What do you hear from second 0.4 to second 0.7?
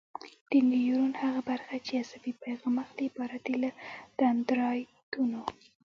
د